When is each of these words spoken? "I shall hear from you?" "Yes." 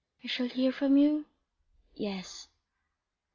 "I 0.23 0.27
shall 0.27 0.47
hear 0.47 0.71
from 0.71 0.97
you?" 0.97 1.27
"Yes." 1.93 2.47